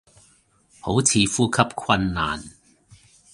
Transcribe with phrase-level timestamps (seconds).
[0.79, 2.43] 好似呼吸困難